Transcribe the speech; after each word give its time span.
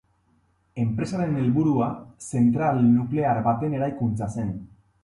Enpresaren 0.83 1.37
helburua 1.41 1.91
zentral 2.29 2.83
nuklear 2.89 3.45
baten 3.51 3.79
eraikuntza 3.83 4.35
zen. 4.41 4.57